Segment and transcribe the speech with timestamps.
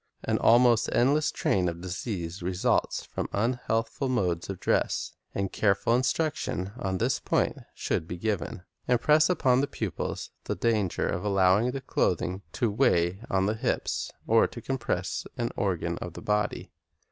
[0.23, 5.93] An almost endless train of disease results from unhealth ful modes of dress, and careful
[5.95, 8.63] instruction on this point should be given.
[8.87, 14.09] Impress upon the pupils the danger of allowing the clothing to weigh on the hips
[14.25, 16.71] or to compress any organ of the body.